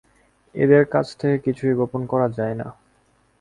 এদের 0.55 0.83
কাছ 0.85 1.07
থেকে 1.19 1.37
কিছুই 1.45 1.73
গোপন 1.73 2.01
করা 2.11 2.27
যায় 2.37 2.55
না। 2.55 2.67